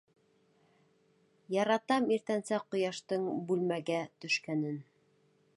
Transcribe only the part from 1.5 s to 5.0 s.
Яратам иртәнсәк ҡояштың бүлмәгә төшкәнен!..